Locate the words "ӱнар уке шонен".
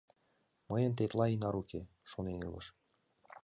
1.35-2.37